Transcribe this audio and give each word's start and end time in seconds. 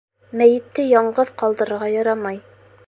Мәйетте 0.41 0.85
яңғыҙ 0.93 1.31
ҡалдырырға 1.43 1.95
ярамай. 1.99 2.43